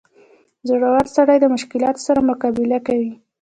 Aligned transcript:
•زړور 0.69 1.03
سړی 1.15 1.37
د 1.41 1.45
مشکلاتو 1.55 2.01
سره 2.07 2.25
مقابله 2.29 2.79
کوي. 2.87 3.11